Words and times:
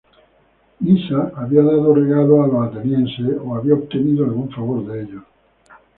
Nisa 0.79 1.31
había 1.35 1.61
dado 1.61 1.93
regalos 1.93 2.39
a 2.43 2.47
los 2.47 2.67
atenienses 2.69 3.37
o 3.39 3.53
había 3.55 3.75
obtenido 3.75 4.25
algún 4.25 4.49
favor 4.49 4.83
de 4.87 5.03
ellos. 5.03 5.21